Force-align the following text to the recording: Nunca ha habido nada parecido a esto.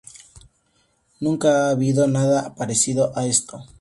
Nunca 1.19 1.67
ha 1.67 1.69
habido 1.69 2.07
nada 2.07 2.55
parecido 2.55 3.15
a 3.15 3.27
esto. 3.27 3.63